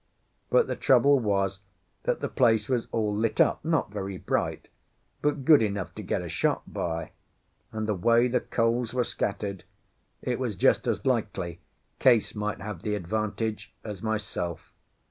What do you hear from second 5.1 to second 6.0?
but good enough